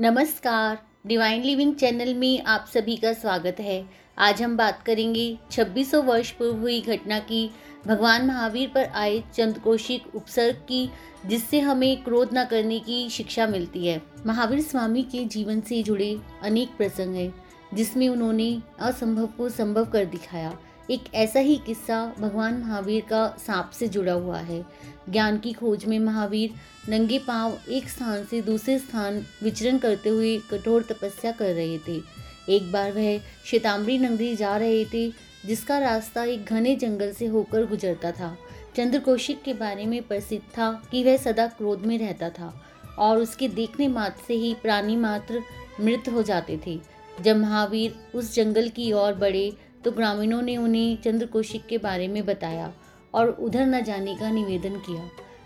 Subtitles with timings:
[0.00, 3.88] नमस्कार। Divine living channel में आप सभी का स्वागत है।
[4.18, 7.50] आज हम बात करेंगे 2600 वर्ष पूर्व हुई घटना की।
[7.86, 10.90] भगवान महावीर पर आए चंद्रकोशिक उपसर्ग की,
[11.26, 16.20] जिससे हमें क्रोध न करने की शिक्षा मिलती है। महावीर स्वामी के जीवन से जुड़े
[16.42, 17.34] अनेक प्रसंग हैं,
[17.74, 20.58] जिसमें उन्होंने असंभव को संभव कर दिखाया।
[20.90, 24.64] एक ऐसा ही किस्सा भगवान महावीर का सांप से जुड़ा हुआ है।
[25.10, 26.54] ज्ञान की खोज में महावीर
[26.88, 32.00] नंगे पाँव एक स्थान से दूसरे स्थान विचरण करते हुए कठोर तपस्या कर रहे थे।
[32.48, 35.08] एक बार वह श्वेताम्बरी नगरी जा रहे थे,
[35.46, 38.36] जिसका रास्ता एक घने जंगल से होकर गुजरता था।
[38.76, 42.54] चंद्रकोशिक के बारे में प्रसिद्ध था कि वह सदा क्रोध में रहता था
[42.98, 45.42] और उसके देखने मात्र से ही प्राणी मात्र
[45.80, 46.78] मृत हो जाते थे।
[47.20, 49.52] जब महावीर उस जंगल की ओर बढ़े
[49.86, 52.72] तो ग्रामीणों ने उन्हें चंद्रकोशिक के बारे में बताया
[53.14, 55.02] और उधर न जाने का निवेदन किया।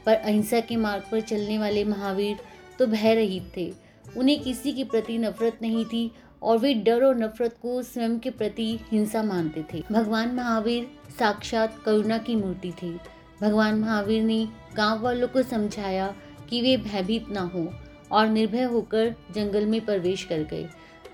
[0.07, 2.37] पर अहिंसा के मार्ग पर चलने वाले महावीर
[2.79, 3.73] तो भय रहित थे।
[4.17, 6.11] उन्हें किसी के प्रति नफरत नहीं थी
[6.43, 11.79] और वे डर और नफरत को स्वयं के प्रति हिंसा मानते थे। भगवान महावीर साक्षात
[11.85, 12.93] करुणा की मूर्ति थे।
[13.43, 16.15] भगवान महावीर ने गाँव वालों को समझाया
[16.51, 17.69] कि वे भयभीत ना हो
[18.13, 20.69] और निर्भय होकर जंगल में प्रवेश कर गए।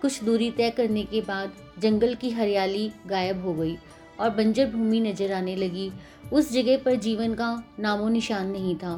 [0.07, 3.75] कुछ दूरी तय करने के बाद जंगल की हरियाली गायब हो गई
[4.21, 5.91] और बंजर भूमि नज़र आने लगी।
[6.33, 7.49] उस जगह पर जीवन का
[7.81, 8.95] नामो निशान नहीं था।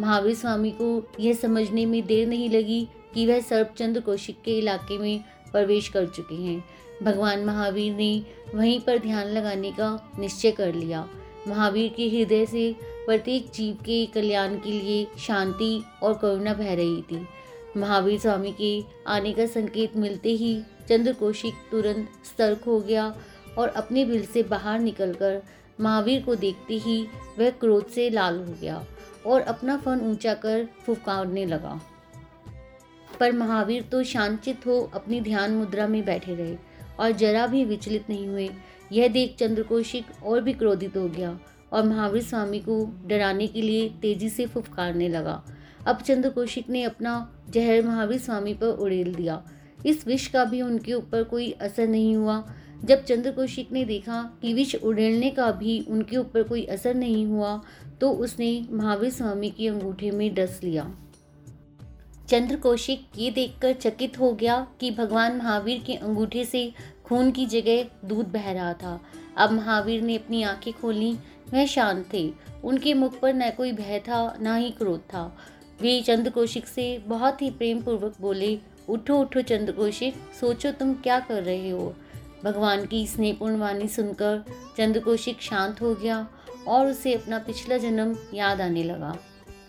[0.00, 0.86] महावीर स्वामी को
[1.20, 2.80] यह समझने में देर नहीं लगी
[3.14, 6.64] कि वह सर्पचंद्र कौशिक के इलाके में प्रवेश कर चुके हैं।
[7.02, 8.14] भगवान महावीर ने
[8.54, 11.06] वहीं पर ध्यान लगाने का निश्चय कर लिया।
[11.48, 12.74] महावीर के हृदय से
[13.06, 17.26] प्रत्येक जीव के कल्याण के लिए शांति और करुणा बह रही थी।
[17.76, 20.54] महावीर स्वामी के आने का संकेत मिलते ही
[20.88, 23.14] चंद्र कौशिक तुरंत सतर्क हो गया
[23.58, 25.40] और अपने बिल से बाहर निकलकर
[25.80, 27.00] महावीर को देखते ही
[27.38, 28.84] वह क्रोध से लाल हो गया
[29.26, 31.80] और अपना फन ऊँचा कर फुफकारने लगा।
[33.20, 36.56] पर महावीर तो शांचित हो अपनी ध्यान मुद्रा में बैठे रहे
[37.00, 38.50] और जरा भी विचलित नहीं हुए।
[38.92, 41.38] यह देख चंद्रकोशिक और भी क्रोधित हो गया
[41.72, 45.42] और महावीर स्वामी को डराने के लिए तेज़ी से फुफकारने लगा।
[45.86, 47.14] अब चंद्र कौशिक ने अपना
[47.50, 49.42] जहर महावीर स्वामी पर उड़ेल दिया।
[49.86, 52.42] इस विष का भी उनके ऊपर कोई असर नहीं हुआ।
[52.84, 57.24] जब चंद्र कौशिक ने देखा कि विष उड़ेलने का भी उनके ऊपर कोई असर नहीं
[57.26, 57.60] हुआ
[58.00, 60.90] तो उसने महावीर स्वामी के अंगूठे में डस लिया।
[62.28, 66.72] चंद्र कौशिक ये देखकर चकित हो गया कि भगवान महावीर के अंगूठे से
[67.04, 69.00] खून की जगह दूध बह रहा था।
[69.36, 71.12] अब महावीर ने अपनी आँखें खोली।
[71.52, 72.32] वह शांत थे।
[72.64, 75.24] उनके मुख पर न कोई भय था, न ही क्रोध था।
[75.82, 81.20] वे चंद्र चंद्रकोशिक से बहुत ही प्रेम पूर्वक बोले, उठो उठो चंद्रकोशिक, सोचो तुम क्या
[81.20, 81.94] कर रहे हो?
[82.44, 86.28] भगवान की स्नेहपूर्ण वाणी सुनकर चंद्र चंद्रकोशिक शांत हो गया
[86.68, 89.18] और उसे अपना पिछला जन्म याद आने लगा।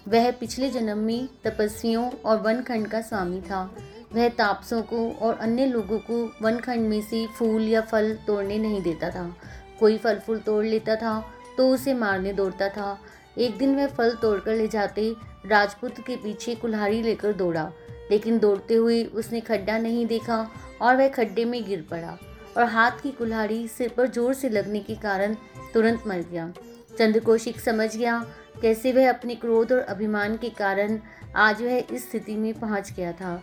[0.07, 3.75] वह पिछले जन्म में तपस्वियों और वनखंड का स्वामी था।
[4.13, 8.81] वह तापसों को और अन्य लोगों को वनखंड में से फूल या फल तोड़ने नहीं
[8.81, 9.37] देता था।
[9.79, 12.99] कोई फल फूल तोड़ लेता था तो उसे मारने दौड़ता था।
[13.37, 17.71] एक दिन वह फल तोड़कर ले जाते, राजपूत के पीछे कुल्हाड़ी लेकर दौड़ा।
[18.11, 20.37] लेकिन दौड़ते हुए उसने खड्डा नहीं देखा
[20.81, 22.17] और वह खड्डे में गिर पड़ा
[22.57, 25.35] और हाथ की कुल्हाड़ी सिर पर ज़ोर से लगने के कारण
[25.73, 26.51] तुरंत मर गया।
[26.97, 28.19] चंद्रकोशिक समझ गया
[28.61, 30.99] कैसे वह अपने क्रोध और अभिमान के कारण
[31.35, 33.41] आज वह इस स्थिति में पहुँच गया था।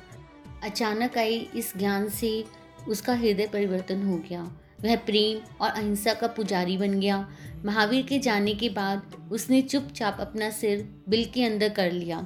[0.65, 2.33] अचानक आई इस ज्ञान से
[2.89, 4.43] उसका हृदय परिवर्तन हो गया।
[4.83, 7.27] वह प्रेम और अहिंसा का पुजारी बन गया।
[7.65, 12.21] महावीर के जाने के बाद उसने चुपचाप अपना सिर बिल के अंदर कर लिया,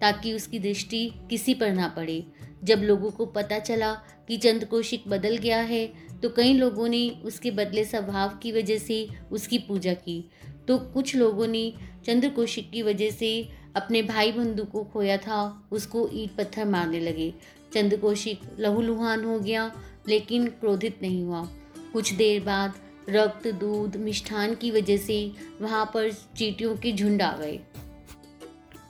[0.00, 2.24] ताकि उसकी दृष्टि किसी पर ना पड़े।
[2.64, 3.92] जब लोगों को पता चला
[4.28, 9.08] कि चंद्रकोशिक बदल गया है तो कई लोगों ने उसके बदले स्वभाव की वजह से
[9.32, 10.30] उसकी पूजा की।
[10.68, 15.68] तो कुछ लोगों ने चंद्र चंद्रकोशिक की वजह से अपने भाई बंधु को खोया था,
[15.72, 19.72] उसको ईट पत्थर मारने लगे। चंद्र चंद्रकोशिक लहूलुहान हो गया,
[20.08, 21.48] लेकिन क्रोधित नहीं हुआ।
[21.92, 22.72] कुछ देर बाद
[23.08, 27.60] रक्त, दूध, मिष्ठान की वजह से वहाँ पर चीटियों के झुंड आ गए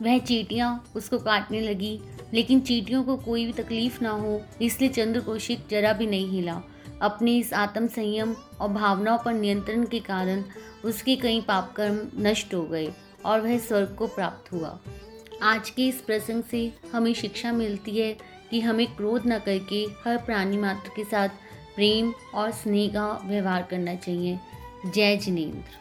[0.02, 2.00] वह चीटियाँ उसको काटने लगी,
[2.34, 6.62] लेकिन चीटियों को कोई भी तकलीफ़ ना हो, इसलिए चंद्र चंद्रकोशिक जरा भी नहीं हिला।
[7.02, 10.44] अपने इस आत्म संयम और भावनाओं पर नियंत्रण के कारण
[10.84, 12.92] उसके कई पापकर्म नष्ट हो गए
[13.24, 14.80] और वह स्वर्ग को प्राप्त हुआ।
[15.42, 18.16] आज के इस प्रसंग से हमें शिक्षा मिलती है
[18.50, 21.28] कि हमें क्रोध न करके हर प्राणी मात्र के साथ
[21.80, 24.38] प्रेम और स्नेह का व्यवहार करना चाहिए।
[24.86, 25.79] जय जिनेन्द्र।